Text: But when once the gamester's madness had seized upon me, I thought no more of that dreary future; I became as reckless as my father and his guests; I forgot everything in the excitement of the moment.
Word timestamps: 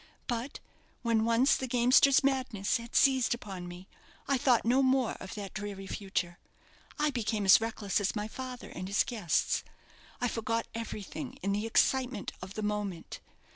But 0.25 0.59
when 1.03 1.25
once 1.25 1.55
the 1.55 1.67
gamester's 1.67 2.23
madness 2.23 2.77
had 2.77 2.95
seized 2.95 3.35
upon 3.35 3.67
me, 3.67 3.87
I 4.27 4.35
thought 4.35 4.65
no 4.65 4.81
more 4.81 5.11
of 5.19 5.35
that 5.35 5.53
dreary 5.53 5.85
future; 5.85 6.39
I 6.97 7.11
became 7.11 7.45
as 7.45 7.61
reckless 7.61 8.01
as 8.01 8.15
my 8.15 8.27
father 8.27 8.69
and 8.69 8.87
his 8.87 9.03
guests; 9.03 9.63
I 10.19 10.27
forgot 10.27 10.67
everything 10.73 11.37
in 11.43 11.51
the 11.51 11.67
excitement 11.67 12.31
of 12.41 12.55
the 12.55 12.63
moment. 12.63 13.19